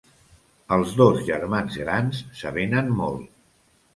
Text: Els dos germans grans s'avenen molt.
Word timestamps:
Els 0.77 0.93
dos 1.01 1.19
germans 1.27 1.77
grans 1.83 2.23
s'avenen 2.39 2.91
molt. 3.03 3.31